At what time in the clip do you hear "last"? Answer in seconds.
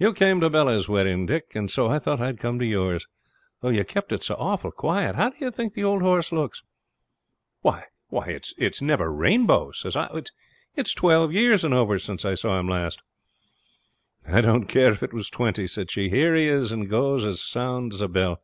12.68-13.00